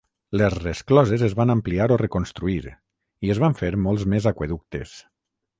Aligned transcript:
Les 0.39 0.53
rescloses 0.61 1.25
es 1.27 1.35
van 1.41 1.53
ampliar 1.55 1.87
o 1.95 1.99
reconstruir 2.03 2.57
i 3.29 3.33
es 3.35 3.45
van 3.47 3.59
fer 3.63 3.71
molts 3.89 4.11
més 4.15 4.33
aqüeductes. 4.33 4.99